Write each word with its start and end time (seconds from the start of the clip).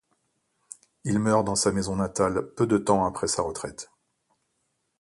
Il 1.03 1.19
meurt 1.19 1.45
dans 1.45 1.53
sa 1.53 1.71
maison 1.71 1.97
natale 1.97 2.51
peu 2.55 2.65
de 2.65 2.79
temps 2.79 3.05
après 3.05 3.27
sa 3.27 3.43
retraite. 3.43 3.91